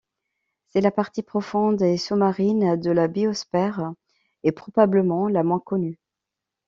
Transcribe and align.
C'est 0.65 0.81
la 0.81 0.89
partie 0.89 1.21
profonde 1.21 1.79
et 1.83 1.95
sous-marine 1.95 2.75
de 2.75 2.89
la 2.89 3.07
biosphère 3.07 3.93
et 4.41 4.51
probablement 4.51 5.27
la 5.27 5.43
moins 5.43 5.59
connue. 5.59 5.99